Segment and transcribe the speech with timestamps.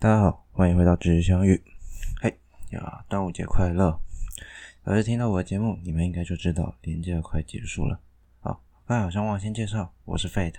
[0.00, 1.60] 大家好，欢迎回到知识相遇。
[2.22, 2.38] 嘿
[2.70, 4.00] 呀，端午节快乐！
[4.84, 7.98] 要是听到我的节目，你们应该就知道连假快结束了。
[8.38, 10.54] 好，刚才好像忘了先介绍，我是 Fate。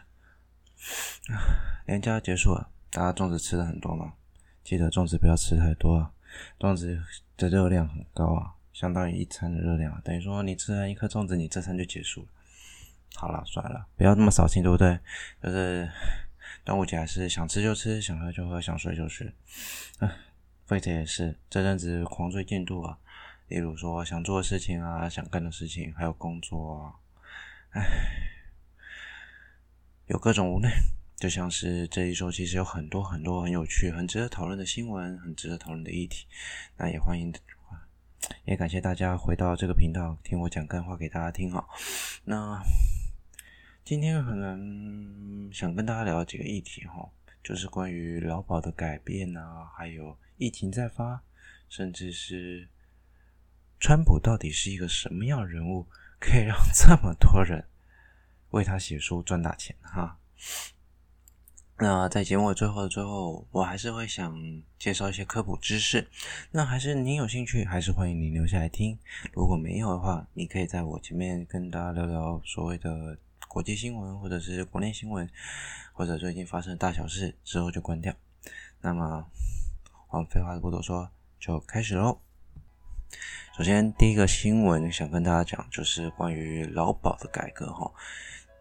[1.86, 4.12] 连假结束了，大家粽子吃的很多吗？
[4.62, 6.12] 记得粽子不要吃太多啊，
[6.60, 7.02] 粽子
[7.38, 12.28] 的热量很高啊，相当于一餐的热量，等于说你吃完一颗粽子，你这餐就结束了。
[13.16, 15.00] 好了，算了，不要那么扫兴，对不对？
[15.42, 15.90] 就是。
[16.70, 19.34] 端午节还是想吃就吃，想喝就喝，想睡就睡。
[19.98, 20.18] 唉，
[20.68, 22.96] 废铁也是这阵子狂追进度啊，
[23.48, 26.94] 例如说想做的事情啊，想干的事情，还有工作啊，
[27.72, 27.82] 唉，
[30.06, 30.70] 有各种无奈。
[31.16, 36.28] 就像是这一周其实有很多很多很有趣、很值得讨论的新闻，很值得讨论的议题。
[36.78, 37.34] 那也欢迎，
[38.46, 41.68] 也感谢大家回到这个频道听我讲干话给大家听哈。
[42.26, 42.62] 那。
[43.90, 47.10] 今天可能想跟大家聊几个议题哈，
[47.44, 51.24] 就是关于劳保的改变啊，还有疫情再发，
[51.68, 52.68] 甚至是
[53.80, 55.88] 川普到底是一个什么样人物，
[56.20, 57.66] 可以让 这么多人
[58.52, 60.20] 为他写书赚大钱哈。
[61.80, 64.40] 那在节目的最后的最后，我还是会想
[64.78, 66.08] 介绍一些科普知识。
[66.52, 68.96] 那还是您有兴趣，还是欢迎您留下来听。
[69.34, 73.18] 如果没有的话，你可以在我前面跟大家聊聊所谓的。
[73.50, 75.28] 国际新闻，或者是国内新闻，
[75.92, 78.14] 或者最近发生的大小事之后就关掉。
[78.80, 79.26] 那么，
[80.12, 81.10] 我们废话不多说，
[81.40, 82.20] 就开始喽。
[83.58, 87.92] 首先，第一个新闻想跟大家讲，就是关于劳保的改革哈。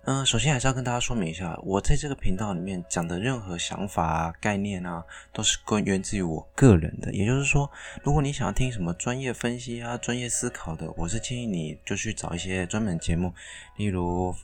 [0.06, 7.12] 嗯、首先还是要跟大家说明一下，我在这个频道里面讲的任何想法啊、概念啊，都是根源自于我个人的。
[7.12, 7.70] 也就是说，
[8.02, 13.34] 如果你想要听什么专业分析啊、专业思考的，我是建议你就去找一些专门节目，
[13.76, 14.34] 例如。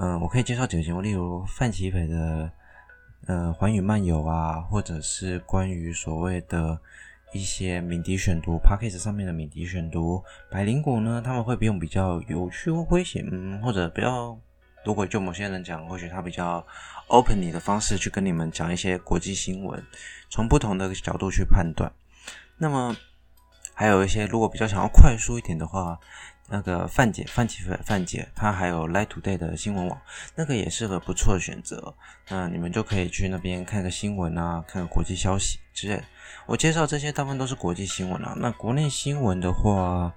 [0.00, 2.48] 嗯，我可以介绍几个节目，例如范琪培的
[3.26, 6.78] 呃《寰宇漫游》啊，或者是关于所谓的
[7.32, 10.22] 一些敏迪选读 Podcast 上面的敏迪选读。
[10.48, 14.38] 百灵果呢，他们会用比较有趣或诙谐，嗯，或者比较，
[14.84, 16.64] 如果就某些人讲，或许他比较
[17.08, 19.82] open 你的方式去跟你们讲一些国际新闻，
[20.30, 21.90] 从不同的角度去判断。
[22.56, 22.96] 那么
[23.78, 26.00] 还有一些，如果比较想要快速一点的话。
[26.50, 30.00] 那个范姐，范姐，范姐，她还有 Light Today 的新闻网，
[30.34, 31.94] 那个也是个不错的选择。
[32.30, 36.02] 那你们就可以去那边看个新闻啊，看个国际消息之类。
[36.46, 38.32] 我介绍这些大部分都是国际新闻啊。
[38.38, 40.10] 那国内新闻的话，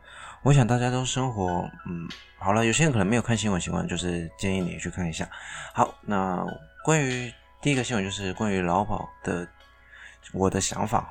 [0.43, 2.07] 我想大家都生活，嗯，
[2.39, 5.29] 好了，有些人可能没有看新闻习惯，就是建议你去看一下。
[5.73, 6.45] 好，那
[6.85, 7.29] 关于
[7.61, 9.45] 第一个新闻就是关于劳保的，
[10.31, 11.09] 我的想法。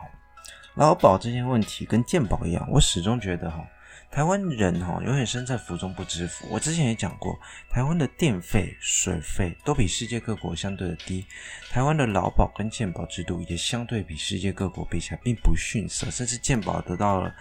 [0.75, 3.67] 劳保这件问题跟健保一样，我始终觉得哈。
[4.11, 6.45] 台湾人哈，永远身在福中不知福。
[6.51, 7.39] 我之前也讲过，
[7.71, 11.25] 台湾的电费、水费都比世界各国相对的低。
[11.71, 17.33] 台湾的劳保跟健保制度也相对比世界各国比起来并不逊色，甚至健保得到了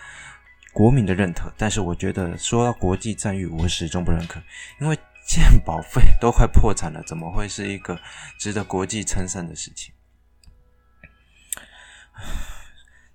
[0.71, 1.51] 国民的认可。
[1.57, 4.39] 但是我觉得说到国际赞誉，我始终不认可，
[4.79, 7.99] 因为健保费都快破产了，怎么会是一个
[8.37, 9.91] 值得国际称赞的事情？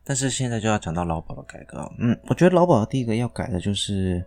[0.04, 4.22] 但是现在就要讲到劳保的改革，嗯，我觉得劳保的第一个要改的就是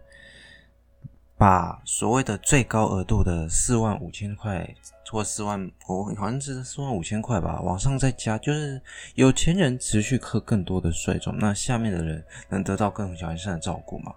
[1.37, 4.67] 把所谓的最高额度的四万五千块
[5.09, 8.81] 或四万，我好像是四万五千块吧，往上再加，就是
[9.13, 14.13] 有钱人持续课更多的税种，那下面的人能得到更完善的照顾嘛？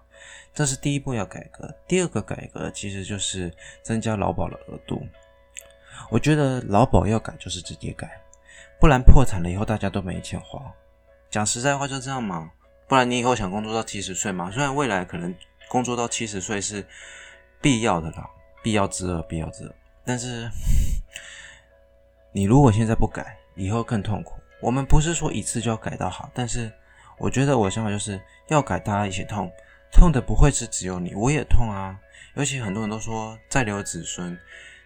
[0.53, 1.73] 这是第一步要改革。
[1.87, 5.01] 第二个改革其实就是增加劳保的额度。
[6.09, 8.19] 我觉得劳保要改就是直接改，
[8.79, 10.59] 不然破产了以后大家都没钱花。
[11.31, 12.51] 讲实在话就这样嘛，
[12.87, 14.51] 不然你以后想工作到七十岁嘛？
[14.51, 15.33] 虽然未来可能
[15.69, 16.85] 工作到七十岁是
[17.61, 18.29] 必要的啦，
[18.61, 19.73] 必要之恶，必要之恶。
[20.03, 20.49] 但是
[22.33, 24.33] 你如果现在不改，以后更痛苦。
[24.59, 26.69] 我们不是说一次就要改到好，但是
[27.17, 29.49] 我觉得我的想法就是要改，大家一起痛，
[29.91, 31.97] 痛的不会是只有你，我也痛啊。
[32.35, 34.37] 尤其很多人都说再留子孙，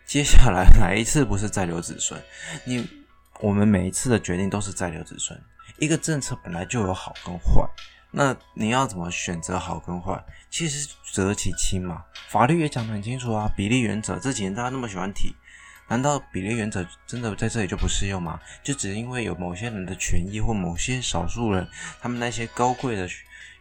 [0.06, 2.22] 接下来 哪一次不是再留子孙？
[2.66, 2.88] 你
[3.40, 5.40] 我们每一次的决定都是在留子孙。
[5.78, 7.68] 一个政策本来就有好跟坏，
[8.12, 10.24] 那你要怎么选择好跟坏？
[10.50, 13.52] 其实择其轻嘛，法律也讲得很清楚啊。
[13.58, 15.36] 比例原则这几年大家那么喜欢提，
[15.90, 18.40] 难道比例原则真的在这里就不适用吗？
[18.64, 21.68] 就只因为有某些人的权益或某些少数人，
[22.00, 23.10] 他们那些高贵的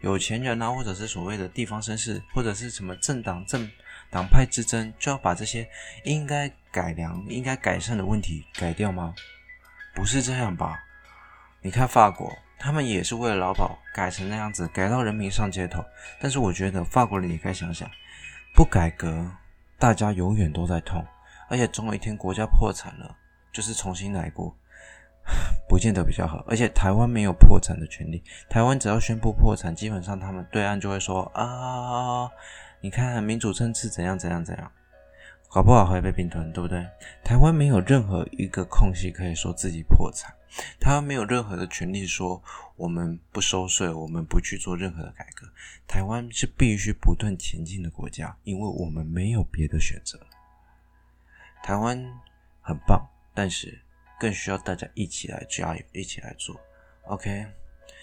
[0.02, 3.68] 有钱人啊，或者是所谓的地方绅士，或者是什么政党政
[4.08, 5.68] 党派之争，就要把这些
[6.04, 9.12] 应该改良、应该改善的问题改掉吗？
[9.94, 10.78] 不是这样吧？
[11.62, 15.84] 你看法国，他们也是为了劳保改成那样子，改到人民上街头。
[16.20, 17.88] 但是我觉得法国人也该想想，
[18.54, 19.30] 不改革，
[19.78, 21.04] 大家永远都在痛，
[21.48, 23.16] 而且总有一天国家破产了，
[23.52, 24.54] 就是重新来过。
[25.66, 26.44] 不见得比较好。
[26.46, 32.30] 而且台湾没有破产的权利，台湾只要宣布破产，基本上他们对岸就会说啊，
[32.82, 34.70] 你看民主政治怎样怎样怎样，
[35.54, 36.84] 搞不好还会被并吞，对不对？
[37.22, 40.34] 台湾没有任何一个空隙可以说自己破产，
[40.80, 42.42] 台湾没有任何的权利说
[42.74, 45.46] 我们不收税，我们不去做任何的改革。
[45.86, 50.18] 台湾是必须不断前进的国家，因为我们没有别的选择。
[51.62, 52.04] 台湾
[52.60, 53.80] 很棒，但是
[54.18, 56.60] 更需要大家一起来加油，一起来做。
[57.04, 57.46] OK，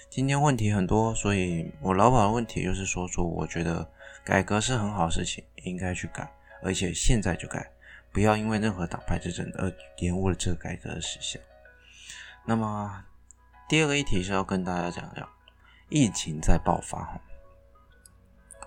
[0.10, 3.86] 今天问题很多，所以我老板的问题就是说，说我觉得
[4.24, 6.32] 改革是很好事情，应该去改，
[6.64, 7.72] 而且现在就改，
[8.12, 11.42] 不要因为任何党派之争而延误了这个改革的实现。
[12.46, 13.04] 那么
[13.70, 15.28] 第二个议题是要跟大家讲讲，
[15.90, 17.22] 疫情在爆发哈，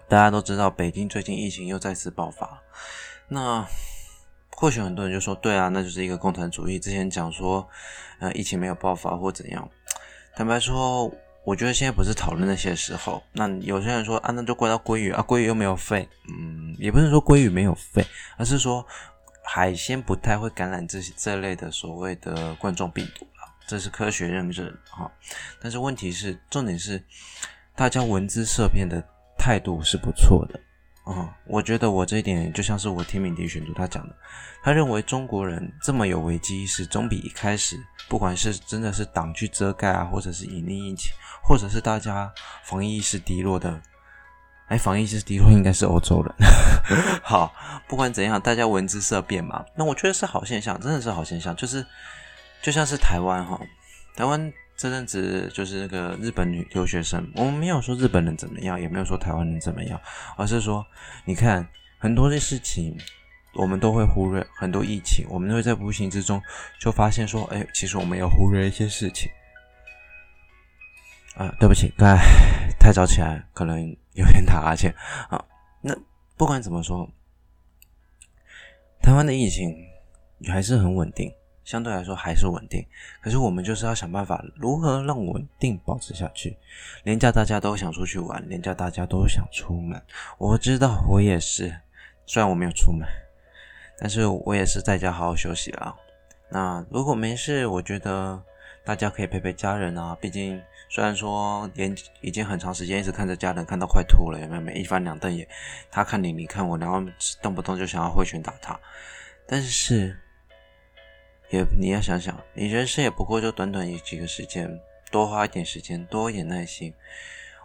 [0.08, 2.62] 大家都知道北京最近疫情又再次爆发，
[3.28, 3.66] 那。
[4.56, 7.68] 或许很多人就说：“对啊，那就是一个共产主义。”之前讲说，
[8.20, 9.68] 呃，疫情没有爆发或怎样。
[10.36, 11.12] 坦白说，
[11.44, 13.22] 我觉得现在不是讨论那些时候。
[13.32, 18.04] 那有些人说：“啊，那就怪到鲑鱼啊，鲑鱼又没有肺。”嗯，也不是说鲑鱼没有肺，
[18.36, 18.84] 而是说
[19.44, 25.10] 海鲜不太会感染这些这类的所谓的冠状病毒啊，这是科学认证哈。
[25.60, 27.02] 但是问题是，重点是
[27.76, 29.02] 大家闻之色变的
[29.38, 30.58] 态度是不错的。
[31.04, 34.16] 啊、我觉得我这一点就像是我听敏迪选读他讲的，
[34.62, 37.76] 他认为中国人这么有危机意识，总比一开始
[38.08, 41.12] 不管是真的是党去遮盖啊，或者是隐匿疫情，
[41.42, 42.32] 或者是大家
[42.64, 43.80] 防疫意识低落的，
[44.68, 46.34] 哎，防疫意识低落应该是欧洲人。
[47.22, 47.52] 好，
[47.88, 51.84] 不管怎样，大家闻之色变嘛，那我觉得是好现象，真的是好现象，就是
[52.62, 53.60] 就像是台湾哈，
[54.16, 54.52] 台湾。
[54.76, 60.00] 这阵子就是那个日本女留学生，我们没有说日本人怎么样，也没有说台湾人怎么样，
[60.36, 60.84] 而是说，
[61.24, 61.64] 你看
[61.96, 62.98] 很多的事情，
[63.54, 66.40] 我们都会忽略很多疫情，我们都会在无形之中
[66.80, 69.30] 就发现说，哎，其实我们有忽略一些事情。
[71.36, 72.22] 啊，对不起，刚才
[72.78, 73.80] 太早起来，可能
[74.12, 74.94] 有点打哈欠
[75.28, 75.44] 啊。
[75.80, 75.94] 那
[76.36, 77.08] 不管怎么说，
[79.02, 79.74] 台湾的疫情
[80.46, 81.32] 还是很稳定。
[81.64, 82.86] 相对来说还是稳定，
[83.22, 86.54] 可是我们就是要想办法如何让稳定保持下去。
[87.04, 89.98] 连叫大家都想出去玩，连叫大家都想出门。
[90.36, 91.74] 我知道我也是，
[92.26, 93.08] 虽然我没有出门，
[93.98, 95.94] 但是我也是在家好好休息啦。
[96.48, 98.42] 那如果没事，我觉得
[98.84, 100.16] 大家可以陪陪家人啊。
[100.20, 104.60] 毕竟虽然说连已经很长时间一直看着家人，看到快吐了，有没有？
[104.60, 105.48] 没一翻两瞪眼，
[105.90, 107.02] 他看你，你看我，然后
[107.42, 108.78] 动不动就想要挥拳打他，
[109.46, 110.16] 但是。
[111.50, 114.80] 也你要想想，你人生也不过就短短一几个时间，
[115.12, 116.92] 多花一点时间，多一点耐心，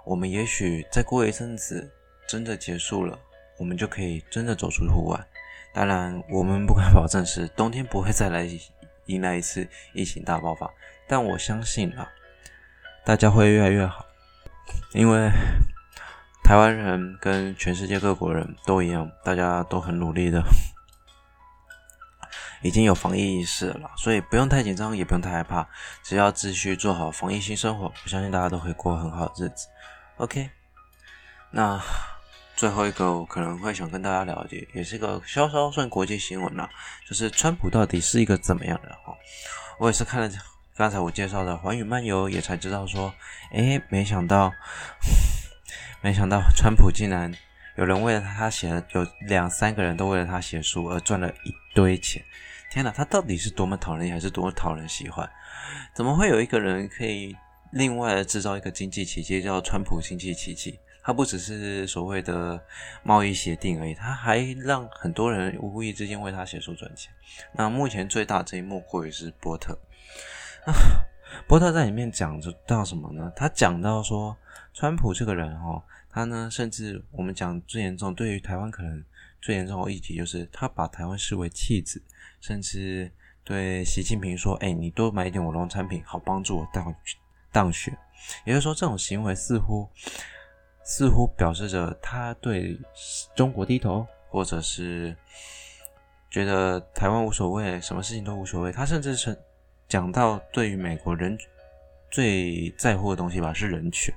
[0.03, 1.89] 我们也许再过一阵子，
[2.27, 3.17] 真的结束了，
[3.57, 5.17] 我们就可以真的走出户外。
[5.79, 8.45] 当然，我们不敢保证是冬天不会再来
[9.05, 10.69] 迎来一次疫情大爆发，
[11.07, 12.05] 但我相信啊，
[13.05, 14.05] 大家会越来越好，
[14.91, 15.29] 因为
[16.43, 20.43] 台湾人跟全世界各国人都一样，大家都很努力的。
[22.61, 25.65] 已经有防疫意识了，所以不用太紧张，也不用太害怕，
[26.03, 29.69] 只要继续做好防疫新生活，我相信大家都会过很好的日子。
[30.17, 30.49] OK，
[31.51, 31.81] 那
[32.59, 36.69] 最后一个我可能会想跟大家了解，也是一个稍稍算国际新闻了，
[37.07, 39.15] 就是川普到底是一个怎么样的哈？
[39.79, 40.29] 我也是看了
[40.75, 43.13] 刚才我介绍的《寰宇漫游》，也才知道说，
[43.53, 44.51] 诶，没想到，
[46.03, 47.33] 没想到川普竟然
[47.77, 52.21] 有人为了他写了，有两三个人都为了他写书而赚了一堆钱。
[52.69, 55.29] 天哪，他到底是多么讨人厌，还是多么讨人喜欢？
[55.95, 57.33] 怎么会有一个人可以
[57.71, 60.77] 另外制造一个经济奇迹，叫川普经济奇迹？
[61.01, 62.61] 他不只是所谓的
[63.03, 67.11] 贸易协定而已，他还让很多人无意之间为他写书赚钱。
[67.53, 69.77] 那目前最大这一幕或许是波特
[70.65, 70.73] 啊，
[71.47, 73.31] 波特在里面讲到什么呢？
[73.35, 74.35] 他讲到说，
[74.73, 79.03] 川普这个人哦，他呢，甚至我们讲最严重，对于台湾可能
[79.41, 82.01] 最严重的议题，就是他把台湾视为弃子。
[82.41, 83.11] 甚至
[83.43, 86.95] 对习近平说：“哎，你多买一点我农产品，好帮助我当
[87.51, 87.97] 当选。”
[88.45, 89.89] 也就是说，这种行为似乎
[90.89, 92.75] 似乎表示着他对
[93.35, 95.15] 中国低头，或者是
[96.31, 98.71] 觉得台湾无所谓，什么事情都无所谓。
[98.71, 99.37] 他甚至是
[99.87, 101.37] 讲到对于美国人
[102.09, 104.11] 最在乎的东西吧，是人权。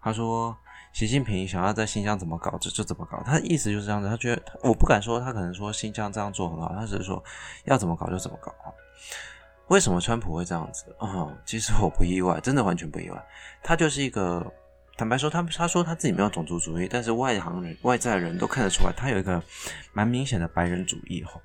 [0.00, 0.56] 他说。
[0.92, 3.22] 习近平想要在新疆怎么搞，就就怎么搞。
[3.24, 4.06] 他的意思就是这样子。
[4.06, 7.24] 他觉得我不敢说，他可能说新疆这样做很好，他只是说
[7.64, 8.54] 要怎么搞就怎么搞。
[9.68, 10.94] 为什么川普会这样子？
[10.98, 13.16] 啊、嗯，其实我不意外，真的完全不意外。
[13.62, 14.44] 他就是一个
[14.96, 19.42] 坦白说，他他说他自己没有种族主义，但是外行人、外在人都看得出来，他有一个
[19.92, 21.24] 蛮明显的白人主义。
[21.24, 21.40] 哈，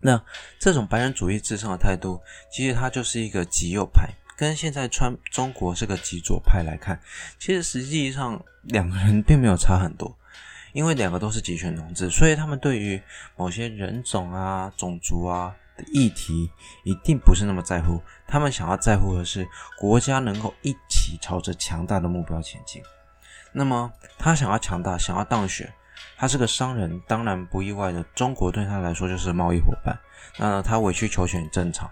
[0.00, 0.22] 那
[0.58, 7.00] 这种白人主义至上的态度，其实他就是一个极右派，跟现在川中国是个极左派来看，
[7.38, 10.18] 其实实际上两个人并没有差很多，
[10.72, 13.00] 因为两个都是极权统治，所以他们对于
[13.36, 15.54] 某些人种啊、种族啊
[15.88, 16.50] 议题，
[16.84, 18.00] 一定不是那么在乎。
[18.26, 19.46] 他们想要在乎的是
[19.78, 22.82] 国家能够一起朝着强大的目标前进。
[23.52, 25.72] 那么他想要强大，想要当选。
[26.16, 29.98] 他是个商人，当然不意外的，中国对他来说就是贸易伙伴。
[30.36, 31.90] 那他委曲求全正常。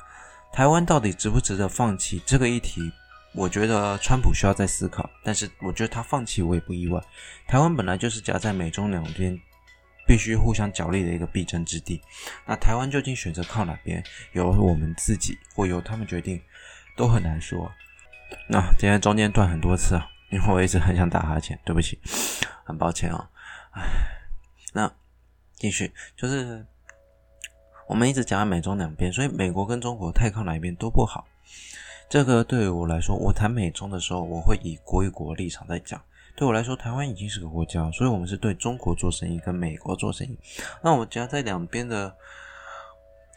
[0.52, 2.92] 台湾到底值不值得放弃这个议题？
[3.35, 5.09] 我觉得川普需要再思考。
[5.25, 7.02] 但是我觉得他放弃我也不意外。
[7.47, 9.38] 台湾本来就是夹在美中两边，
[10.09, 12.00] 必须互相角力的一个必争之地。
[12.47, 16.41] 那台湾究竟选择靠哪边，由我们自己或由他们决定，
[16.97, 17.71] 都很难说。
[18.49, 21.99] 那今天中间断很多次啊，因为我一直很想打哈欠，对不起，
[22.65, 23.29] 很抱歉啊。
[23.73, 23.83] 唉。
[24.73, 24.91] 那
[25.55, 26.67] 继续就是，
[27.87, 31.27] 我们一直讲美中两边，所以美国跟中国太靠哪一边都不好。
[32.09, 36.03] 这个对于我来说，我谈美中的时候，我会以国与国立场在讲。
[36.38, 40.38] 对我来说，台湾已经是个国家，所以我们是对中国做生意，跟美国做生意。
[40.80, 42.14] 那我们只要在两边的。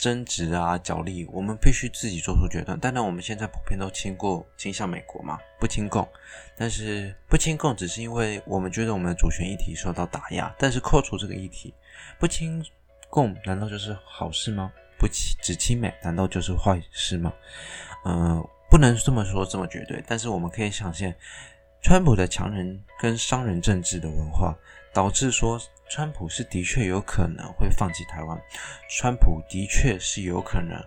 [0.02, 2.80] 争执啊，角力，我们必须自己做出决断。
[2.80, 6.10] 当然，我们现在普遍都倾过倾向美国嘛，不亲共。
[6.58, 10.52] 但是不亲共，只是因为我们觉得我们的主权议题受到打压。
[10.58, 11.72] 但是扣除这个议题，
[12.20, 12.66] 不亲
[13.12, 14.72] 共难道就是好事吗？
[14.98, 17.32] 不亲只亲美难道就是坏事吗？
[18.04, 20.04] 嗯、不能这么说这么绝对。
[20.08, 21.14] 但是我们可以想象，
[21.82, 24.56] 川普的强人跟商人政治的文化，
[24.94, 25.60] 导致说。
[25.94, 28.42] 川普是的确有可能会放弃台湾，
[28.90, 30.82] 川普的确是有可能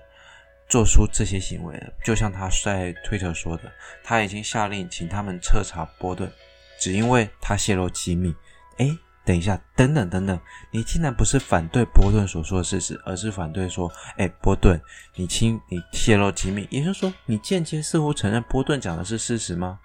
[0.67, 3.71] 做出这些行为的，就像他在推特说的，
[4.03, 6.33] 他已经下令请他们彻查波顿，
[6.81, 8.35] 只因为他泄露机密。
[8.79, 14.81] 诶，等一下，等等等等，你竟然不是反对波顿所说的事实，而是反对说，诶，波顿，
[15.17, 19.81] 你侵你泄露机密，也就是说，你间接似乎承认波顿讲的是事实吗？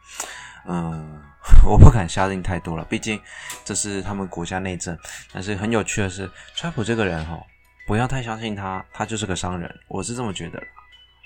[0.65, 1.23] 嗯。
[1.65, 3.19] 我不敢下令太多了，毕竟
[3.63, 4.95] 这是他们国家内政。
[5.31, 7.41] 但是很有趣的是，川普这个人哈，
[7.87, 10.61] 不要太相信他，他就是个商人，我是这么觉得。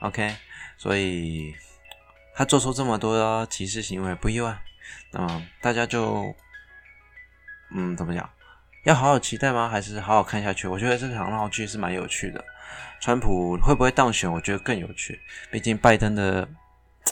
[0.02, 0.36] OK，
[0.78, 1.54] 所以
[2.36, 4.56] 他做出这么多歧视行为不意外。
[5.12, 6.34] 那么大家就
[7.72, 8.30] 嗯，怎么讲？
[8.86, 9.68] 要好好期待吗？
[9.68, 10.68] 还是好好看下去？
[10.68, 12.46] 我觉得这场闹剧是蛮有趣的。
[13.02, 14.32] 川普会不会当选？
[14.32, 15.20] 我觉得更有趣。
[15.52, 16.48] 毕竟拜登的。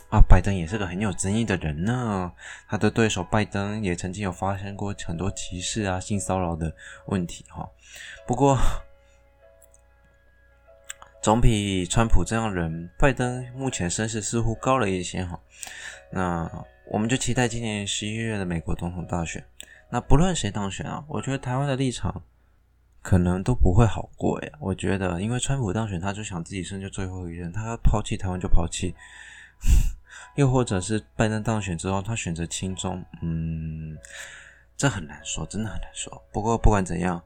[0.09, 2.31] 啊，拜登也是个很有争议的人呢。
[2.67, 6.73] 他的对手拜登也曾经有发生过很多歧视啊、性骚扰的
[7.05, 7.69] 问题哈。
[8.25, 8.57] 不过，
[11.21, 15.39] 总比川普这样人，拜登目前声势似乎高了一些哈。
[16.11, 16.49] 那
[16.87, 19.45] 我们就期待今年十一月的美国总统大选。
[19.89, 22.23] 那不论谁当选啊，我觉得台湾的立场
[23.01, 24.51] 可能都不会好过呀。
[24.59, 28.93] 我觉得，因为川普当选，他就想自己胜就最后一任，他要抛弃台湾就抛弃。
[30.35, 33.97] 又或者是拜登当选之后，他选择亲中，嗯，
[34.77, 36.23] 这很难说，真的很难说。
[36.31, 37.21] 不过不管怎样，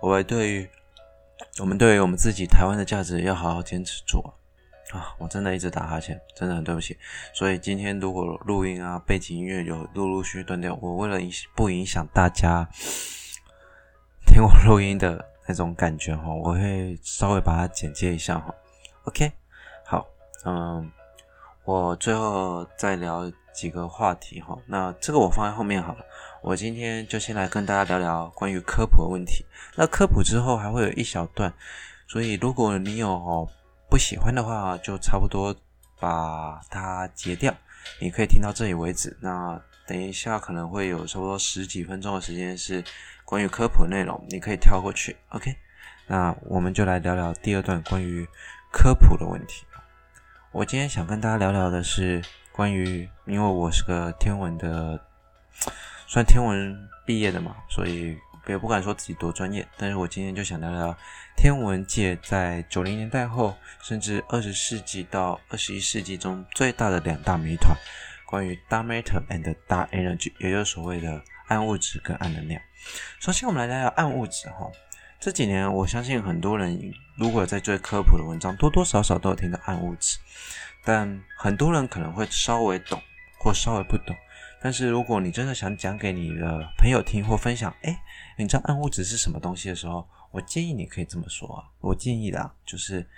[0.00, 0.70] 我们对于
[1.58, 4.20] 我们对于我们自己台湾的价值要好好坚持住
[4.92, 5.12] 啊！
[5.18, 6.96] 我真的一直打哈欠，真的很对不起。
[7.32, 11.18] 所以今天如果录音啊，背景音乐有陆陆续续断掉，我为了
[11.56, 12.68] 不影响大家
[14.26, 18.54] 听我录音的那种感觉哈，我会稍微把它剪接一下哈。
[19.06, 19.32] OK，
[19.84, 20.06] 好，
[20.44, 20.88] 嗯。
[21.64, 26.04] 我最后再聊几个话题哈，那这个我放在后面好了。
[26.42, 29.46] 我今天就先来跟大家聊聊关于科普的问题。
[29.74, 31.50] 那科普之后还会有一小段，
[32.06, 33.48] 所以如果你有
[33.88, 35.56] 不喜欢的话，就差不多
[35.98, 37.54] 把它截掉。
[37.98, 39.16] 你可以听到这里为止。
[39.22, 42.84] 那等一下可能会有差不多十几分钟的时间是
[43.24, 45.16] 关于科普内容，你可以跳过去。
[45.30, 45.56] OK，
[46.08, 48.28] 那我们就来聊聊第二段关于
[48.70, 49.64] 科普的问题。
[50.54, 55.04] 我今天想跟大家聊聊的是关于，因为我是个天文的，
[56.06, 59.66] 算天文毕业的嘛，所以也不敢说自己多专业。
[59.76, 60.96] 但是我今天就想聊聊
[61.36, 67.76] 天文界在九零年代后，甚至二十世纪到二十一世纪中最大的两大谜团，
[68.24, 72.62] 关于 dark matter and dark energy，也就是所谓的暗物质跟暗能量。
[73.18, 74.70] 首先，我们来聊聊暗物质哈。
[75.24, 76.78] 这几年，我相信很多人
[77.16, 80.18] 如果在追科普的文章，多多少少都有听到暗物质，
[80.84, 83.00] 但很多人可能会稍微懂
[83.38, 84.14] 或稍微不懂。
[84.60, 87.96] 但是如果你真的想讲给你的朋友听或分享，诶，
[88.36, 93.08] 你知道暗物质是什么东西的时候，我建议你可以这么说啊，我建议啦，就是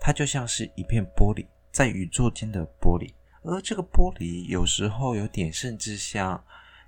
[0.00, 6.40] 它就像是一片玻璃，在宇宙间的玻璃，而这个玻璃有时候有点甚至像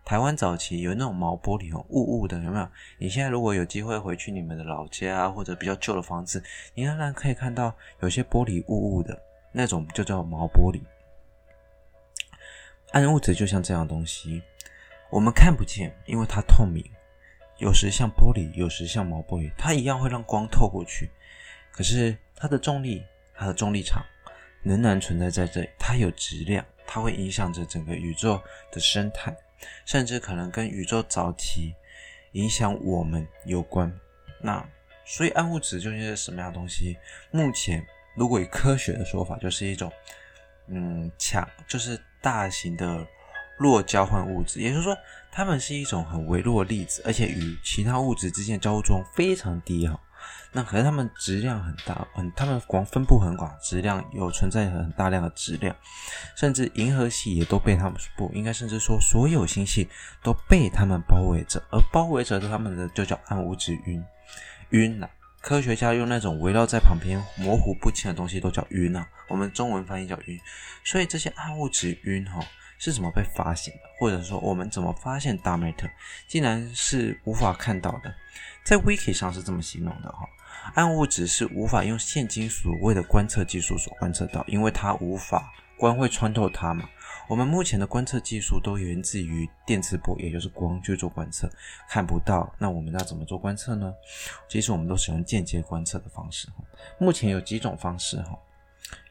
[0.05, 2.69] 台湾早期有那种毛玻璃哦，雾雾的，有没有？
[2.99, 6.43] 你现在如果有机会回去你们的老家啊或者比较旧的房子，
[6.75, 9.21] 你仍然可以看到有些玻璃雾雾的
[9.52, 10.81] 那种，就叫毛玻璃。
[12.93, 14.43] 暗物质就像这样东西，
[15.11, 16.83] 我们看不见，因为它透明，
[17.59, 21.11] 有时像玻璃，有时像毛玻璃，它一样会让光透过去。
[21.71, 24.02] 可是它的重力，它的重力场
[24.62, 28.40] 仍然存在在这里，它有质量，它会影响着整个宇宙
[28.73, 29.37] 的生态，
[29.84, 31.74] 甚至可能跟宇宙早期
[32.32, 33.92] 影响我们有关。
[34.40, 34.64] 那
[35.04, 36.96] 所以暗物质究竟是什么样的东西？
[37.30, 37.86] 目前
[38.16, 39.92] 如果以科学的说法，就是一种
[40.66, 41.98] 嗯强，就是。
[42.20, 43.06] 大型的
[43.56, 44.94] 弱交换物质，也就是说，
[45.30, 49.98] 它们是一种很微弱的粒子，而且与其他物质之间的交互作用非常低哈。
[50.52, 55.75] 那可是它们质量很大，很它们广分布很广，质量有存在很大量的质量，
[56.37, 59.88] 甚至银河系也都被它们不应该，甚至说所有星系
[60.23, 64.04] 都被它们包围着，而包围着它们的就叫暗物质晕
[64.70, 65.11] 晕了。
[65.40, 70.38] 科学家用那种围绕在旁边模糊不清的东西都叫晕啊，我们中文翻译叫晕。
[70.85, 72.40] 所以这些暗物质晕哈
[72.76, 73.80] 是怎么被发现的？
[74.00, 75.88] 或者说我们怎么发现大麦特
[76.26, 78.12] 竟然是无法看到的？
[78.68, 80.28] 在 wiki 上是这么形容的哈，
[80.75, 86.87] 暗物质是无法用现今所谓的观测技术所观测到，因为它无法光会穿透它嘛。
[87.30, 91.50] 我们目前的观测技术都源自于电磁波，也就是光去做观测，
[91.88, 92.54] 看不到。
[92.58, 93.90] 那我们要怎么做观测呢？
[94.50, 96.46] 其实我们都使用间接观测的方式。
[96.98, 98.38] 目前有几种方式哈，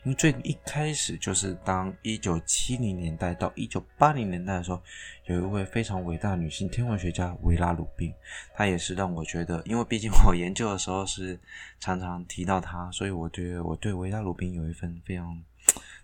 [0.03, 4.81] 因为最一开始就是当一九七零年代到一九八零年代的时候，
[5.25, 8.13] 有一位非常伟大的女性天文学家维拉鲁宾，
[8.55, 11.39] 她也是让我觉得，因为毕竟我研究的时候是
[11.79, 15.43] 常常提到她，所以我觉得我对维拉鲁宾有一份非常。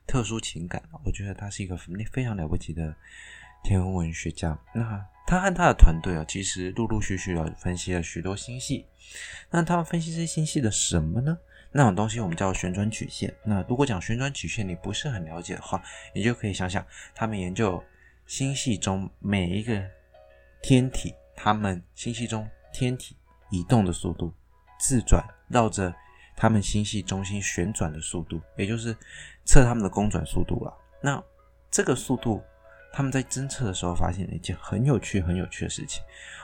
[0.06, 1.77] 特殊情感，我觉得他是一个
[2.12, 2.94] 非常了不起的
[3.63, 4.60] 天文学家。
[4.75, 8.86] 那他和他的团队啊，其实陆陆续续的分析了许多星系。
[9.50, 11.38] 那他们分析这些星系的什么呢？
[11.74, 13.34] 那种东西我们叫旋转曲线。
[13.44, 17.84] 那如果讲旋转曲线你不是很了解的话，你就可以想想，他们研究
[18.25, 19.84] 星系中每一个
[20.62, 23.17] 天体，他们星系中天体
[23.50, 24.34] 移动的速度，
[24.80, 25.93] 自转绕着。
[26.36, 28.91] 他们星系中心旋转的速度，也就是
[29.45, 30.76] 测他们的公转速度了。
[31.00, 31.24] 那
[31.69, 32.41] 这个速度，
[32.91, 36.02] 他们在侦测的时候发现了一件很有趣、很有趣的事情。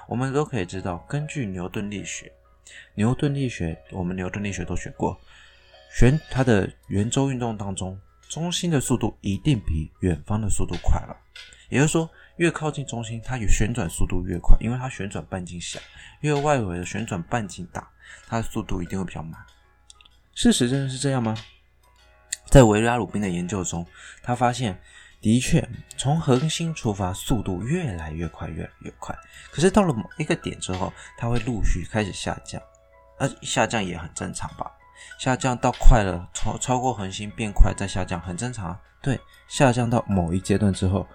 [0.07, 2.31] 我们都可以知道，根据牛顿力学，
[2.95, 5.19] 牛顿力学，我们牛顿力学都学过，
[5.91, 11.15] 旋它的圆周运动当中，中心的速度一定比远方的速度快了。
[11.69, 15.79] 也就是说，越靠近中心，它有旋转速度越快，因为它旋转半径小；
[16.21, 17.87] 越外围的旋转半径大，
[18.27, 19.39] 它的速度一定会比较慢。
[20.33, 21.35] 事实真的是这样吗？
[22.45, 23.85] 在维拉鲁宾的研究中，
[24.23, 24.81] 他发现，
[25.21, 29.15] 的确，从恒星出发，速度越来越快，越来越快。
[29.51, 32.61] 可是到了某一个点之后，它会陆续开始下降，
[33.17, 34.71] 而下降也很正常吧？
[35.17, 38.81] 下降到快了，超超过恒星变快再下降，很正常啊。
[39.01, 41.05] 对，下降到某一阶段之后，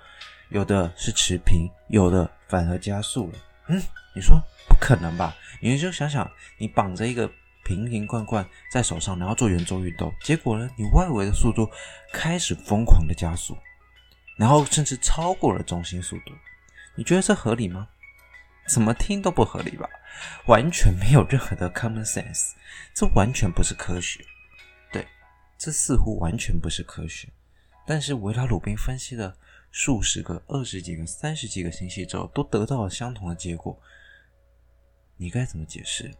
[0.50, 3.38] 有的是持平，有的反而加速了。
[3.68, 3.82] 嗯，
[4.14, 4.38] 你说
[4.68, 5.34] 不可能吧？
[5.60, 7.30] 你就想想，你绑着一个。
[7.66, 11.66] 瓶瓶罐罐在手上，然后做圆周运动，结果呢，你外围的速度
[12.12, 13.56] 开始疯狂的加速，
[14.36, 16.32] 然后甚至超过了中心速度。
[16.94, 17.88] 你觉得这合理吗？
[18.68, 19.88] 怎么听都不合理吧？
[20.46, 22.52] 完全没有任何的 common sense，
[22.94, 24.24] 这完全不是科学。
[24.92, 25.06] 对，
[25.58, 27.28] 这似乎完全不是科学。
[27.86, 29.36] 但是维拉鲁宾分析了
[29.70, 33.78] 数十个、二十几个、三十几个星系之后，都得到了相同的结果。
[35.16, 36.12] 你该怎么解释？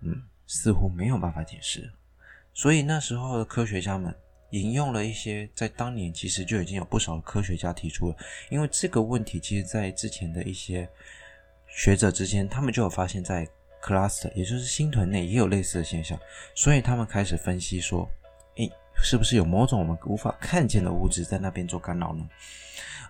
[0.00, 0.22] 嗯。
[0.48, 1.92] 似乎没有办法解释，
[2.54, 4.16] 所以那时候的科学家们
[4.50, 8.16] 引用了一些在当年其实就已经有不少科学家提出了，
[8.48, 10.88] 因为这个问题其实在之前的一些
[11.66, 13.46] 学者之间，他们就有发现，在
[13.82, 16.18] cluster 也就是星团内也有类似的现象，
[16.54, 18.08] 所以他们开始分析说，
[18.56, 18.70] 诶，
[19.02, 22.26] 是不是有某种我们无法看见的物质在那边做干扰呢？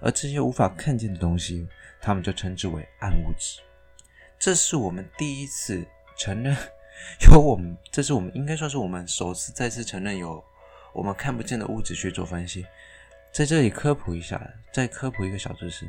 [0.01, 1.67] 而这些无法看见的东西，
[2.01, 3.61] 他们就称之为暗物质。
[4.39, 6.57] 这是我们第一次承认。
[7.31, 10.43] 有我们，这是我们应该说是我们首次再次承认有
[10.97, 12.65] 我们看不见的物质去做分析。
[13.31, 14.41] 在这里科普一下，
[14.73, 15.87] 再科普一个小知识。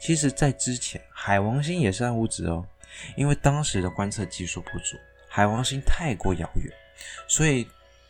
[0.00, 2.66] 其实，在之前，海王星也是暗物质哦，
[3.16, 4.96] 因为当时的观测技术不足，
[5.28, 6.72] 海王星太过遥远，
[7.28, 7.68] 所以，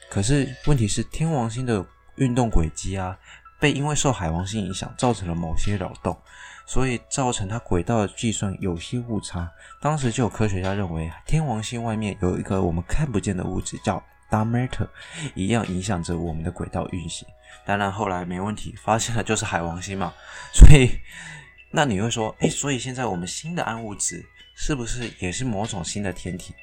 [0.09, 3.18] 可是问题是，天王星的运动轨迹啊，
[3.59, 6.16] 被因为受海王星影响，造成了某些扰动。
[6.68, 9.48] 所以造成它轨道的计算有些误差。
[9.80, 14.88] 当时就有科学家认为，天王星外面有一个我们看不见的物质叫 dark matter，
[15.34, 17.26] 一样影响着我们的轨道运行。
[17.64, 20.12] 当然后来没问题，发现了就是海王星嘛。
[20.52, 20.90] 所以
[21.70, 26.54] 那你会说，哎，所以现在我们新的暗物质是不是也是某种新的天体？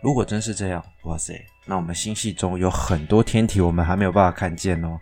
[0.00, 5.00] 如果真是这样，哇塞，那我们星系中有很多天体，我们还没有办法看见哦。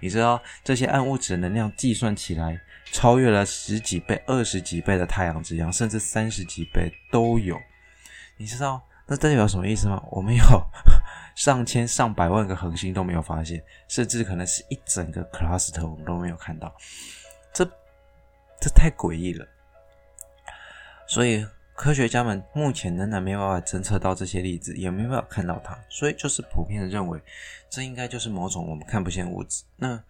[0.00, 7.56] 你知道这些暗物质能量计算起来，超越了十几倍、二十几倍的太阳质量，甚至三十几倍都有。
[8.36, 10.02] 你知道那代表什么意思吗？
[10.10, 10.44] 我们有
[11.38, 16.74] 上千、上百万个恒星都没有发现，甚至可能是一整个 cluster 我们都没有看到。
[17.54, 17.64] 这
[18.60, 19.46] 这太诡异了，
[21.06, 21.46] 所以。
[21.80, 27.22] 科学家们目前仍然没有办法侦测到这些粒子，也没办法看到它，所以就是普遍的认为，
[27.70, 29.62] 这应该就是某种我们看不见物质。
[29.76, 30.02] 那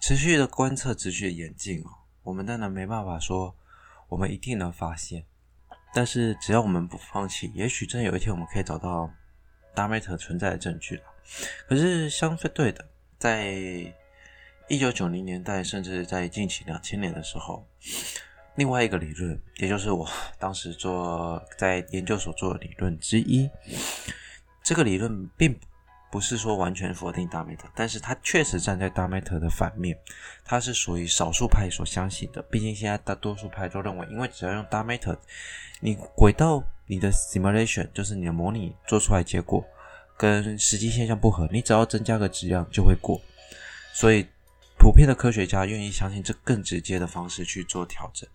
[0.00, 1.90] 持续的观测，持续的演进哦，
[2.22, 3.54] 我们当然没办法说
[4.08, 5.26] 我们一定能发现，
[5.92, 9.10] 但是只要我们不放弃，也许真有一天我们可以找到
[9.80, 11.02] 大麦特存在的证据了。
[11.66, 12.84] 可是相对的，
[13.18, 13.54] 在
[14.68, 17.66] 一九九零年代，甚至在近期两千年的时候。
[18.56, 20.06] 另外一个理论，也就是我
[20.38, 23.48] 当时做在研究所做的理论之一，
[24.62, 25.60] 这个理论并不
[26.10, 29.96] 不是说完全否定 dark matter，但是它确实站在 dark matter 的反面，
[30.44, 32.42] 它是属于少数派所相信的。
[32.42, 35.16] 毕竟现在大多数派都认为，因为只要用 dark matter，
[35.80, 39.64] 你轨道你的 simulation 就是你的模拟做出来结果
[40.16, 43.20] 跟实际现象不合，你只要增加个质量就会过，
[43.92, 44.26] 所以。
[44.82, 48.26] 普遍的科学家愿意相信这更直接的方式去做调整。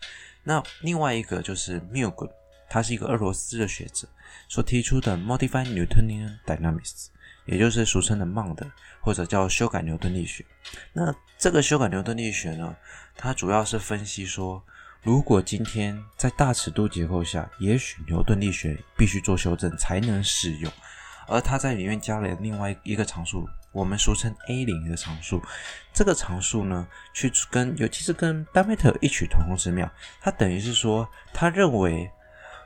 [0.44, 2.30] 那另外一个就是 m i l g r
[2.70, 4.08] 他是一个俄罗斯的学者
[4.48, 7.08] 所提出的 Modified Newtonian Dynamics，
[7.46, 10.46] 也就是俗称的 MOND，或者叫修改牛顿力学。
[10.94, 12.76] 那这个修改牛顿力学呢，
[13.16, 14.64] 它主要是分析说，
[15.02, 20.72] 如果今天在大尺度结构下，也许牛顿力学必须做修正才能适用，
[21.28, 23.48] 而它在里面加了另外一个常数。
[23.72, 25.44] 我们俗称 A 零的常数，
[25.94, 29.92] 这个常数呢，去跟尤其是跟 dark matter 异曲同工之妙。
[30.22, 32.10] 它等于是说，他认为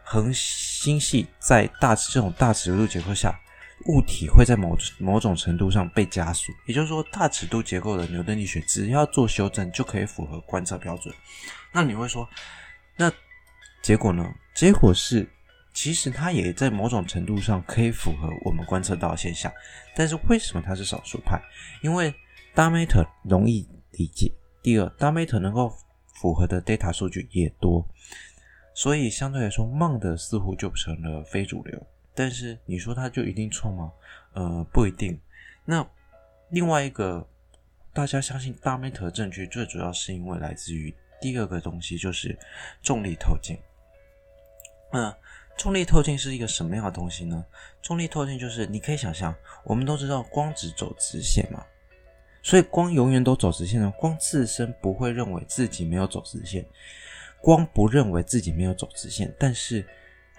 [0.04, 3.34] 恒星系在大这种大尺度结构下，
[3.86, 6.52] 物体会在某某种程度上被加速。
[6.66, 11.14] 也就是说，大尺度结构的牛顿力学只要做修正，就可以符合观测标准。
[11.72, 12.28] 那你会说，
[12.98, 13.12] 那
[13.82, 14.26] 结果呢？
[14.56, 15.28] 结果是。
[15.72, 19.50] 其实它也在某种程度上可以符合我们观测到的现象，
[19.96, 21.40] 但是为什么它是少数派？
[21.84, 22.12] 因为
[22.56, 24.30] d a m a t e r 容易理解，
[24.64, 25.72] 第二 d a matter 能够
[26.16, 27.88] 符合的 data 数据也多，
[28.74, 31.88] 所以相对来说 MOND 似乎就成了非主流。
[32.20, 33.94] 但是你说它就一定错吗？
[34.34, 35.18] 呃，不一定。
[35.64, 35.88] 那
[36.50, 37.26] 另外一个
[37.94, 42.38] 大家相信 dark matter 的证据，最主要是因为来自于第二个东西，就是
[42.84, 43.58] 重力透镜。
[44.92, 45.16] 那、
[45.58, 47.42] 重力透镜是一个什么样的东西呢？
[47.82, 51.66] 重力透镜就是你可以想象，我们都知道光只走直线嘛，
[52.44, 53.90] 所以光永远都走直线呢。
[53.98, 56.66] 光自身不会认为自己没有走直线，
[57.40, 59.34] 光不认为自己没有走直线。
[59.40, 59.88] 但是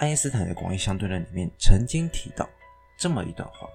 [0.00, 2.48] 爱因斯坦的广义相对论里面曾经提到
[2.98, 3.68] 这么一段话，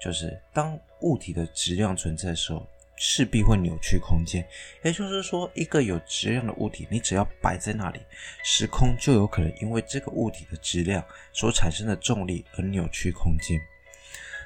[0.00, 2.66] 就是当物体的质量存在的时候。
[3.00, 4.44] 势必会扭曲空间，
[4.82, 8.00] 也就是说，一个有质量的物体，你只要摆在那里，
[8.42, 11.00] 时空就有可能因为这个物体的质量
[11.32, 13.56] 所产生的重力而扭曲空间。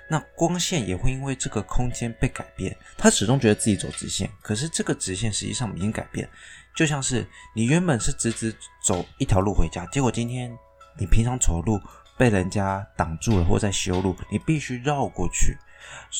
[0.06, 6.28] 那光线也会因为这个空间被改变，它始终觉得自己走直线，可是这个直线实际上已经改变，
[6.76, 10.54] 就像是你原本是直直走一条路回家，结果今天
[10.98, 11.80] 你平常走路
[12.16, 15.56] 被人家挡住了，或在修路，你必须绕过去。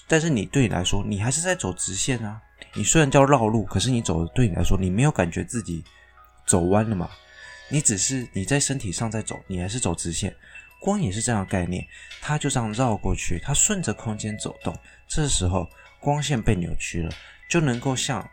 [0.09, 2.41] 但是你对你来说，你还是在走直线啊。
[2.75, 5.85] 你虽然叫绕路，可是你走的对你来说，你没有感觉自己
[6.47, 7.09] 走弯了嘛？
[7.69, 10.35] 你只是你在身体上在走，你还是走直线。
[10.81, 11.87] 光也是这样的概念，
[12.21, 14.77] 它就这样绕过去，它顺着空间走动。
[15.07, 15.69] 这时候
[16.01, 17.13] 光线被扭曲了，
[17.49, 18.29] 就能够像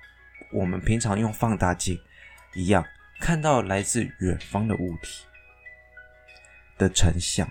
[0.51, 1.99] 我们平常用放大镜
[2.55, 2.83] 一样，
[3.19, 5.25] 看到来自远方的物体
[6.79, 7.47] 的成像。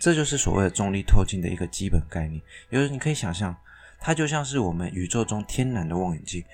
[0.00, 3.56] 这就是所谓的重力透镜的一个基本概念，也就是你可以想象，
[4.00, 6.44] 它就像是我们宇宙中天然的望远镜，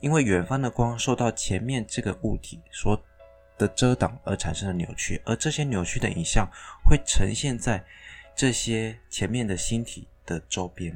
[0.00, 3.00] 因为远方的光受到前面这个物体所
[3.56, 6.46] 的遮挡而产生的扭曲，而这些扭曲的影像
[6.84, 7.82] 会呈现在
[8.34, 10.94] 这些前面的星体的周边，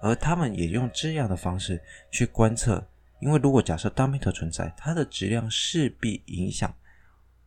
[0.00, 2.84] 而他们也用这样的方式去观测，
[3.20, 6.74] 因为如果假设 dark matter 存在，它的质量势必影响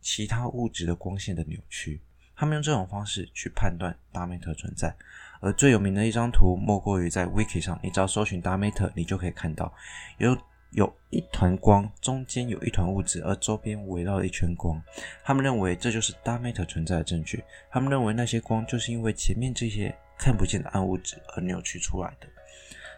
[0.02, 2.02] 其他物质的光线的扭曲。
[2.34, 4.92] 他们用这种方式去判断 dark matter 存在，
[5.40, 9.72] 而最有名的一张图莫过于在 Wiki 上，你只要搜寻 dark matter，你就可以看到
[10.18, 10.36] 有
[10.72, 14.82] 有一团光，中间有一团物质，而周边围绕一圈光。
[15.22, 17.44] 他们认为这就是 dark matter 存在的证据。
[17.70, 22.26] 他们认为那些光就是因为前面这些看不见的暗物质而扭曲出来的。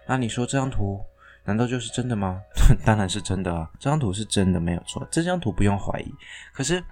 [0.06, 1.04] 那你说这张图
[1.46, 2.40] 难道就是真的吗？
[2.84, 3.70] 当然是真的啊！
[3.78, 5.06] 这张图是真的，没有错。
[5.10, 6.10] 这张图不用怀疑。
[6.52, 6.82] 可是，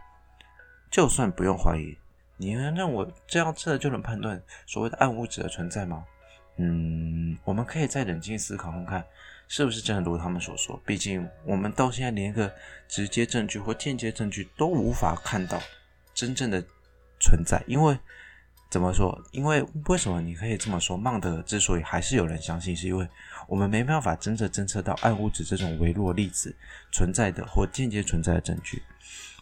[0.91, 1.97] 就算不用怀疑，
[2.37, 6.05] 你能让我这样测就能判断所谓的暗物质的存在吗？
[6.59, 9.05] 嗯，我们可以再冷静思考看看，
[9.49, 10.79] 是不是真的如他们所说？
[10.85, 12.53] 毕竟我们到现在连一个
[12.87, 15.59] 直接证据或间接证据都无法看到
[16.13, 16.63] 真正的
[17.19, 17.99] 存在，因为。
[18.71, 19.23] 怎么说？
[19.33, 20.97] 因为为什么你可以这么说？
[20.97, 23.07] 孟德之所以还是有人相信，是因为
[23.47, 26.55] 我们没办法真正侦测到暗物质这种微弱粒子
[26.93, 28.83] 存在的或间接存在的证据。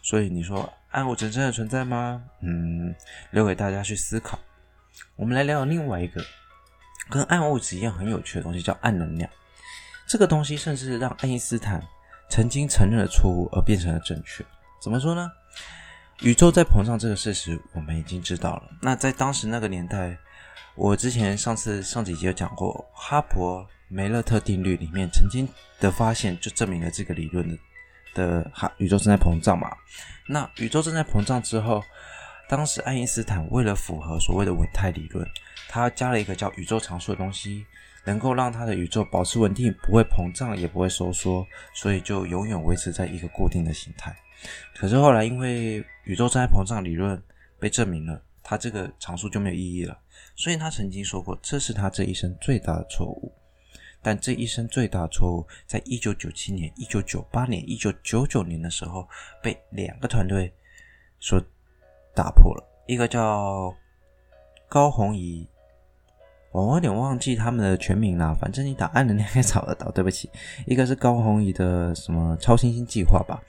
[0.03, 2.23] 所以你说暗物质真的存在吗？
[2.41, 2.93] 嗯，
[3.31, 4.39] 留给大家去思考。
[5.15, 6.23] 我们来聊聊另外一个
[7.09, 9.29] 跟暗物质一样很有趣的东西，叫暗能量。
[10.07, 11.81] 这个东西甚至让爱因斯坦
[12.29, 14.43] 曾经承认了错误而变成了正确。
[14.81, 15.31] 怎么说呢？
[16.21, 18.63] 宇宙在膨胀这个事实，我们已经知道了。
[18.81, 20.17] 那在当时那个年代，
[20.75, 25.45] 我之前上次上几集有讲过，哈勃梅勒特定律里面曾经
[25.81, 27.57] 的发现，就证明了这个理论的
[28.13, 29.69] 的哈宇宙正在膨胀嘛。
[30.27, 31.83] 那宇宙正在膨胀之后，
[32.47, 35.27] 当时爱因斯坦为了符合所谓的稳态理论，
[35.67, 37.65] 他加了一个叫宇宙常数的东西，
[38.05, 44.15] 能够让他的宇宙保持稳定，不会膨胀也不会收缩，所以就永远维持在一个固定的形态。
[44.73, 47.21] 可是后来，因为宇宙正在膨胀理论
[47.59, 49.99] 被证明了，他这个常数就没有意义了。
[50.37, 53.33] 所以他曾经说过，这是他这一生最大的错误。
[54.01, 59.07] 但这一生最大的错误，在一九九七年、一九九八年、一九九九年的时候，
[59.41, 60.51] 被两个团队
[61.19, 61.39] 所
[62.15, 62.63] 打破了。
[62.87, 63.75] 一个叫
[64.67, 65.47] 高红仪。
[66.51, 69.89] 我有点忘记他们的全名了，反正你打暗能量也找得到。
[69.95, 70.29] 对不起，
[70.65, 73.41] 一个是高虹仪的什么超新星计划吧，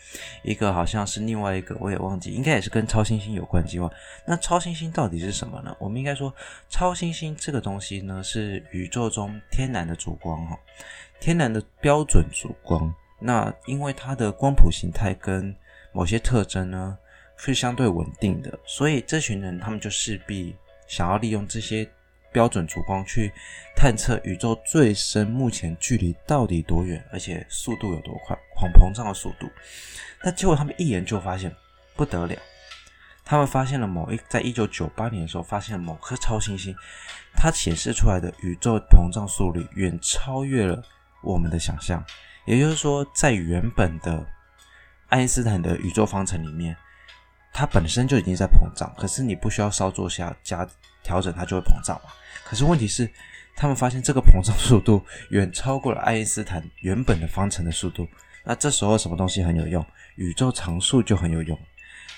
[0.45, 3.91] 一个好像是另外一个，我也忘记，应该也是跟超新星有关计划。
[4.25, 5.77] 那超新星到底是什么呢？
[5.81, 6.33] 我们应该说，
[6.69, 10.57] 超新星这个东西呢，是宇宙中天然的烛光哈，
[11.19, 12.93] 天然的标准烛光。
[13.19, 15.53] 那因为它的光谱形态跟
[15.93, 16.97] 某些特征呢
[17.37, 20.55] 是相对稳定的，所以这群人他们就势必
[20.87, 21.88] 想要利用这些。
[22.33, 23.31] 标准烛光去
[23.77, 29.49] 探测宇宙最深，目前距离到底多远，而且速度有多快，狂膨胀的速度。
[30.23, 31.55] 那结果他们一研究发现
[31.95, 32.37] 不得了，
[33.25, 36.75] 他们发现了某一，在一九九八年的时候，发现了某颗超新星，
[37.35, 40.83] 它显示出来的宇宙膨胀速率远超越了
[41.23, 42.05] 我们的想象。
[42.45, 44.25] 也就是说，在原本的
[45.09, 46.77] 爱因斯坦的宇宙方程里面，
[47.53, 50.66] 它本身就已经在膨胀，可是你不需要稍作下加
[51.03, 52.11] 调整，它就会膨胀嘛。
[52.53, 53.09] 可是问题是，
[53.57, 58.07] 他们发现这个膨胀速度远超过了爱因斯坦原本的方程的速度。
[58.45, 59.83] 那这时候什么东西很有用？
[60.17, 61.59] 宇宙常数就很有用。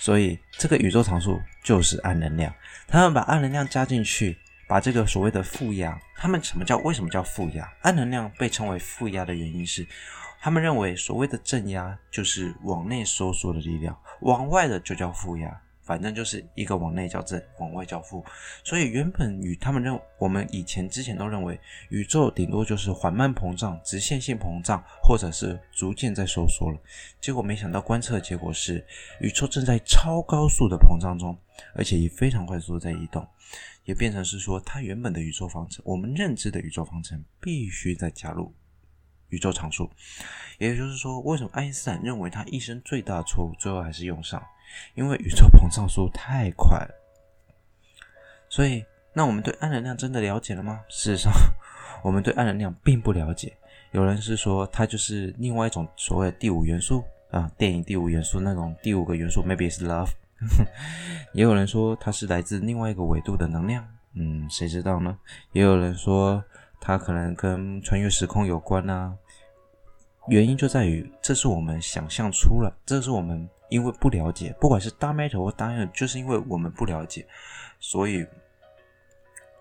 [0.00, 2.52] 所以这个宇宙常数就是暗能量。
[2.88, 7.72] 他们把暗能量加进去，把这个所谓的负压，他们什么叫为什么叫负压？
[7.82, 9.86] 暗能量被称为负压的原因是，
[10.40, 15.60] 他们认为所谓的正压就是往内收缩的力量，往外的就叫负压。
[15.84, 18.24] 反正就是一个往内叫正，往外叫负，
[18.64, 26.78] 所以原本与他们认，我们以前之前都认为宇宙顶多就是缓慢膨胀、直线性膨胀，或者是逐渐在收缩了。
[27.20, 28.84] 结果没想到观测结果是，
[29.20, 31.38] 宇宙正在超高速的膨胀中，
[31.74, 33.26] 而且以非常快速在移动，
[33.84, 38.54] 也变成是说，它原本的宇宙方程，我们认知的宇宙方程必须再加入
[39.28, 39.90] 宇宙常数。
[40.58, 44.42] 也就是说，为什么爱因斯坦认为他一生最大的错误，最后还是用上？
[44.94, 46.94] 因为宇宙膨胀速度太快了，
[48.48, 50.80] 所以那我们对暗能量真的了解了吗？
[50.88, 51.32] 事实上，
[52.02, 53.56] 我们对暗能量并不了解。
[53.92, 60.10] 有人是说它就是另外一种所谓的第五元素啊，电影第五元素那种第五个元素，maybe 是 love。
[61.32, 65.16] 也有人说它是来自另外一个维度的能量，嗯，谁知道呢？
[65.52, 66.42] 也有人说
[66.80, 69.16] 它可能跟穿越时空有关啊。
[70.28, 73.48] 原因就在于这是我们想象出来，这是我们。
[73.70, 77.26] 因为不了解，不管是 dark matter 或大 energy，就是因为我们不了解，
[77.80, 78.26] 所以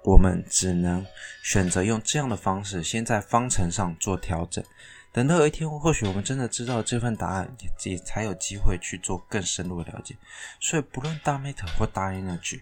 [0.04, 1.06] 我们只能
[1.44, 4.64] 选择用这样的方式，先在方程上做调整。
[5.12, 10.16] 等到有一天，或许我们真的知道这份答案，也才有机会去做更深入的了解。
[10.60, 12.62] 所以，不论 dark matter 或大 energy，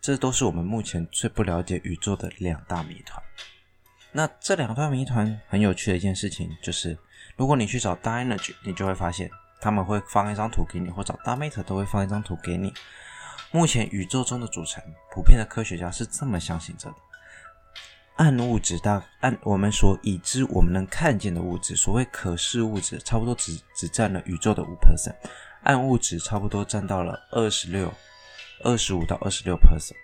[0.00, 3.22] 这都是我们目前最不了解宇宙的两大谜团。
[4.12, 6.98] 那这两大谜团很有趣的一件事情，就是
[7.36, 9.30] 如果你去找 dark energy，你就会发现。
[9.60, 12.72] 他们会放一张图给你，或者 dark matter 都会放一张图给你。
[13.50, 16.96] 目前宇宙中的组成，普遍的科学家是这么相信着的：
[18.16, 25.14] 暗物质大暗，我们所已知我们能看见的物质，所谓可视物质，差不多只只占了宇宙的五 percent，
[25.62, 27.92] 暗物质差不多占到了二十六、
[28.64, 29.94] 二十五到二十六 percent，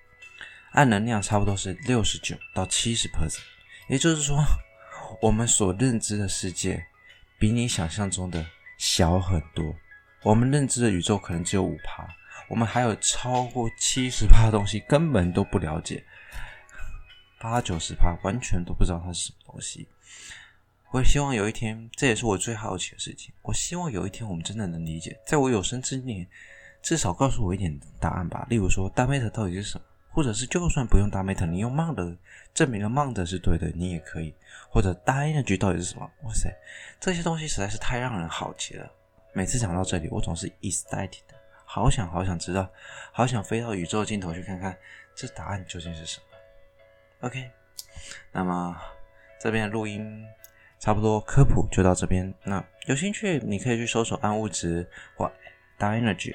[0.73, 3.41] 暗能量差不多是六十九到七十 percent。
[3.89, 4.39] 也就是说，
[5.21, 6.87] 我们所认知的世界
[7.39, 8.47] 比你想象中的
[8.81, 9.75] 小很多。
[10.23, 12.09] 我们认知的宇宙可能只有五趴，
[12.49, 16.03] 我们还有超过七十趴的东西根本都不了解，
[17.39, 19.87] 八九十趴完全都不知道它是什么东西。
[20.93, 23.35] 我也希望有一天，这也是我最好奇的事情。
[23.43, 26.27] 我希望有一天我们真的能理解，在我有生之年，
[26.81, 28.47] 至少告诉我一点答案吧。
[28.49, 29.85] 例如说，大贝塔到底是什么？
[30.11, 32.17] 或者是就算不用大 matter，你用 mind
[32.53, 34.35] 证明了 mind 是对的，你也可以。
[34.69, 36.11] 或者大 energy 到底是什么？
[36.23, 36.49] 哇塞，
[37.01, 38.91] 这些东西实在是太让人好奇了。
[39.33, 42.69] 每次讲到这里，我总是 excited 的，好想好想知道，
[43.13, 44.77] 好想飞到宇宙尽头去看看
[45.15, 46.25] 这答案究竟是什么。
[47.29, 47.51] OK，
[48.33, 48.77] 那么
[49.41, 50.25] 这边的录音
[50.79, 52.33] 差不多科普就到这边。
[52.43, 55.31] 那有兴趣你可以去搜索暗物质或
[55.79, 56.35] 大 energy。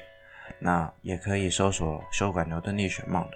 [0.58, 3.28] 那也可以搜索修改牛顿力学 mind，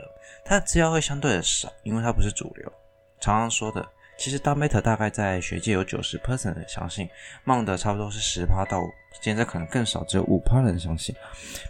[0.44, 2.72] 它的资料会相对的少，因为它不是主流。
[3.20, 7.08] 常常说的，其实 dark matter 大概在学界有九十 percent 的相信
[7.44, 8.82] ，mind 差不多是十趴到，
[9.20, 11.14] 现在可能更少，只有五趴人相信。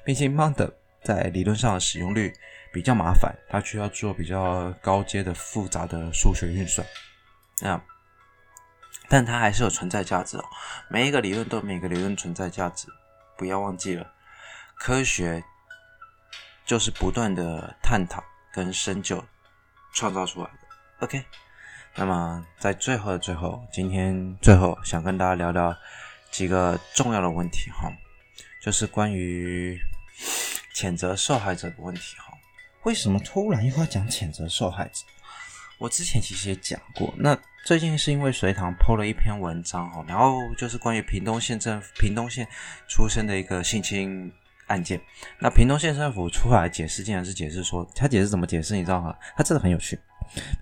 [0.05, 0.71] 毕竟 mind
[1.03, 2.33] 在理论上的使用率
[2.73, 6.87] 比较麻烦，它需要做比较高阶的复杂的数学运算。
[7.63, 7.81] 那，
[9.09, 10.45] 但它还是有存在价值哦。
[10.89, 12.87] 每一个理论都有每个理论存在价值，
[13.37, 14.07] 不要忘记了。
[14.81, 15.45] 科学
[16.65, 19.23] 就是不断的探讨跟深究
[19.93, 20.59] 创造出来的。
[21.01, 21.23] OK，
[21.95, 25.77] 那么在最后的最后，今天最后想跟大家聊聊
[26.31, 27.93] 几个重要的问题哈，
[28.63, 29.79] 就是关于
[30.75, 32.33] 谴责受害者的问题哈。
[32.85, 35.05] 为什么突然又要讲谴责受害者？
[35.79, 42.49] 我之前其实也讲过，那最近是因为隋唐 PO 了一篇文章哈，然后就是关于屏东县政屏东县
[42.89, 44.33] 出生的一个性侵。
[44.71, 45.01] 案件，
[45.41, 48.77] 那屏东县政府出来解释，竟然是解释说，他解释怎么解释？
[48.77, 49.15] 你知道吗？
[49.37, 49.99] 他真的很有趣。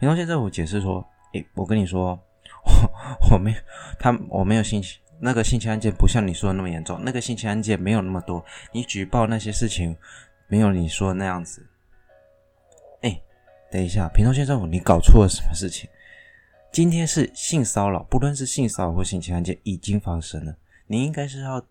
[0.00, 2.18] 屏东县政府解释说，诶，我跟你说，
[2.64, 3.58] 我我没有
[3.98, 8.42] 他我没有性侵那个性侵案件，不像你说的那么严重，那个性侵案件没有那么多，
[8.72, 9.94] 你举报那些事情
[10.48, 11.68] 没有你说的那样子。
[13.02, 13.22] 诶，
[13.70, 15.88] 等一下，屏东县政府，你搞错了什么事情？
[16.72, 21.62] 今天是性骚扰，不论是性骚扰或性侵案件已经发生了，你应该是要。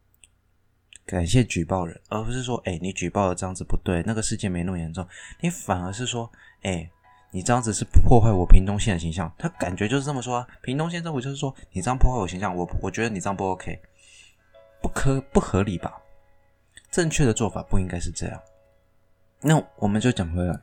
[1.07, 5.07] 感谢举报人，而不是说，哎，你举报的这样子不对，那个事件没那么严重。
[5.39, 6.29] 你反而是说，
[6.63, 6.87] 哎，
[7.31, 9.33] 你这样子是破坏我屏东县的形象。
[9.37, 13.79] 他感觉就是这么说啊，屏东县政府就是说，你这样破坏我形象，我我觉得你这样不 OK，
[14.81, 15.93] 不可不合理吧？
[16.91, 18.41] 正确的做法不应该是这样。
[19.39, 20.59] 那我们就讲回来，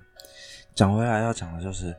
[0.74, 1.96] 讲回来要讲的就是，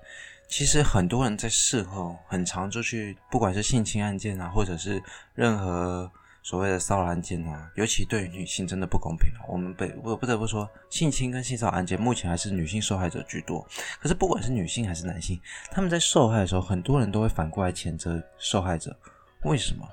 [0.48, 5.02] 其实很多人在事后很常就去，不管是性侵案件啊，或者是
[5.34, 6.12] 任何。
[6.46, 9.32] 所谓的骚扰案件啊，尤其对于女性真的不公平。
[9.48, 13.68] 我们被我不得不说，性侵跟性骚扰案件目前还是女性受害者居多。
[14.00, 18.96] 可是不管是女性还是男性，他们在受害的时候，很多人都会反过来谴责受害者。
[19.42, 19.90] 为什么？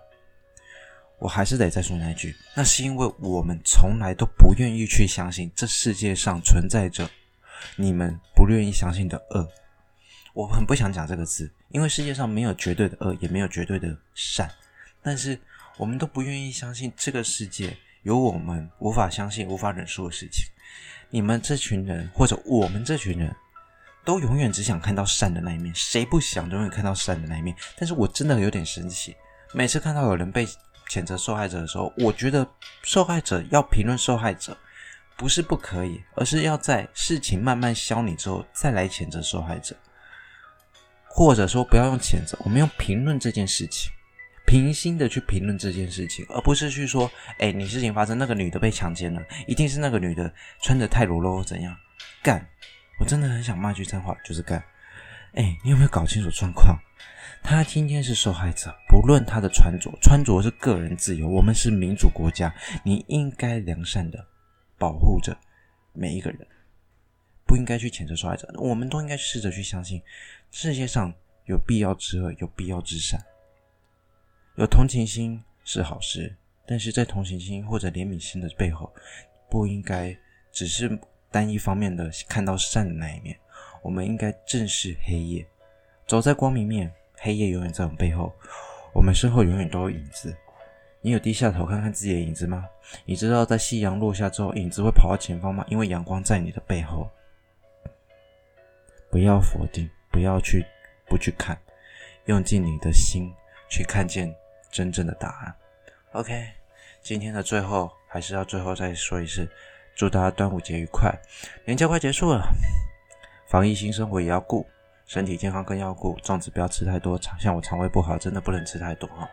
[1.19, 7.09] 我还是得再说那一句，那是因为我们从来都不愿意去相信这世界上存在着
[7.77, 9.49] 你们不愿意相信的恶。
[10.35, 14.51] 我很不想讲这个字，因为世界上没有绝对的恶，也没有绝对的善，
[15.03, 15.41] 但是。
[15.77, 20.45] 我们都不愿意相信这个世界有我们无法相信、无法忍受的事情。
[21.11, 23.35] 你们这群人，或者我们这群人，
[24.05, 25.75] 都永远只想看到善的那一面。
[25.75, 27.57] 谁不想永远看到善的那一面？
[27.77, 29.17] 但是我真的有点生气。
[29.53, 30.47] 每次看到有人被
[30.89, 32.47] 谴责受害者的时候，我觉得
[32.83, 34.57] 受害者要评论受害者，
[35.17, 39.77] 不是不可以，而是要在事情慢慢消弭之后再来谴责受害者，
[41.07, 43.93] 或者说不要用谴责，我们用评论这件事情。
[44.47, 51.77] 平心的去评论这件事情，而不是去说，哎，你事情发生，那个女的被强奸了，一定是那个女的穿得太裸露怎样？
[52.23, 52.47] 干！
[53.01, 54.63] 我真的很想骂句脏话，就是干！
[55.35, 56.79] 哎，你有没有搞清楚状况？
[57.43, 64.27] 她今天是受害者，不论她的穿着，穿着是个人自由，我们是民主国家，你应该良善的
[64.79, 65.37] 保护着
[65.93, 66.47] 每一个人，
[67.47, 68.49] 不应该去谴责受害者。
[68.59, 70.03] 我们都应该试着去相信，
[70.51, 71.13] 世界上
[71.47, 73.19] 有必要之恶，有必要之善。
[74.57, 76.37] 有同情心是好事，
[76.67, 78.93] 但是在同情心或者怜悯心的背后，
[79.49, 80.17] 不应该
[80.51, 80.99] 只是
[81.31, 83.37] 单一方面的看到善的那一面。
[83.83, 85.47] 我们应该正视黑夜，
[86.07, 88.33] 走在光明面，黑夜永远在我们背后，
[88.95, 90.37] 我们身后永远都有影子。
[91.01, 92.65] 你有低下头看看自己的影子吗？
[93.05, 95.65] 你知道在夕阳落下之后，影子会跑到前方吗？
[95.69, 97.11] 因为阳光在你的背后。
[99.11, 100.65] 不要否定，不要去
[101.07, 101.59] 不去看，
[102.27, 103.33] 用尽你的心
[103.69, 104.33] 去看见。
[104.73, 105.55] 真正的答案。
[106.13, 106.49] OK，
[107.03, 109.49] 今天的最后还是要最后再说一次，
[109.95, 111.15] 祝大家端午节愉快。
[111.65, 112.43] 年假快结束了，
[113.47, 114.67] 防疫新生活也要顾，
[115.07, 117.21] 身体健康更要顾，粽子不要吃太多。
[117.39, 119.29] 像我肠胃不好，真的不能吃太多哈。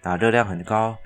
[0.00, 0.96] 那热量很高，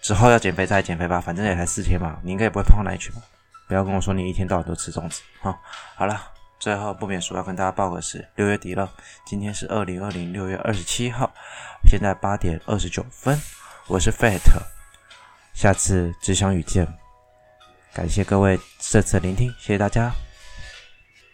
[0.00, 3.22] 之后要减肥再减肥吧，反正也才四天嘛，你应该也不会胖到哪里去吧？
[3.68, 5.56] 不要跟我说你一天到晚都吃粽子哈。
[5.94, 6.20] 好了，
[6.58, 8.92] 最后不免俗要跟大家报个时，六月底了，
[9.24, 11.32] 今天是二零二零六月二十七号，
[11.86, 13.38] 现在八点二十九分，
[13.86, 14.40] 我是 Fat，
[15.54, 16.86] 下次只想遇见，
[17.92, 20.10] 感谢各位这次聆听，谢谢大家。